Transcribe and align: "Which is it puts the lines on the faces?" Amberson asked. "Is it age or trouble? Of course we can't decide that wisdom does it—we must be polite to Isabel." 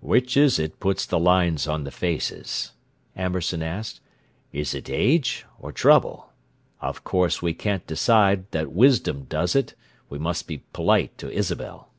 "Which 0.00 0.36
is 0.36 0.60
it 0.60 0.78
puts 0.78 1.04
the 1.04 1.18
lines 1.18 1.66
on 1.66 1.82
the 1.82 1.90
faces?" 1.90 2.70
Amberson 3.16 3.64
asked. 3.64 4.00
"Is 4.52 4.76
it 4.76 4.88
age 4.88 5.44
or 5.58 5.72
trouble? 5.72 6.30
Of 6.80 7.02
course 7.02 7.42
we 7.42 7.52
can't 7.52 7.84
decide 7.84 8.48
that 8.52 8.70
wisdom 8.72 9.24
does 9.24 9.56
it—we 9.56 10.20
must 10.20 10.46
be 10.46 10.58
polite 10.72 11.18
to 11.18 11.28
Isabel." 11.32 11.90